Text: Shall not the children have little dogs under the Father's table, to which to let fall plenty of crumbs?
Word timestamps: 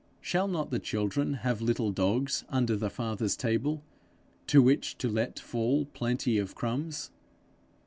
Shall 0.19 0.47
not 0.47 0.71
the 0.71 0.79
children 0.79 1.35
have 1.45 1.61
little 1.61 1.91
dogs 1.91 2.43
under 2.49 2.75
the 2.75 2.89
Father's 2.89 3.35
table, 3.37 3.83
to 4.47 4.59
which 4.59 4.97
to 4.97 5.07
let 5.07 5.37
fall 5.37 5.85
plenty 5.93 6.39
of 6.39 6.55
crumbs? 6.55 7.11